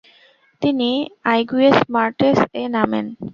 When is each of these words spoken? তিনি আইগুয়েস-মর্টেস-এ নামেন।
তিনি 0.61 0.89
আইগুয়েস-মর্টেস-এ 1.25 2.63
নামেন। 2.75 3.05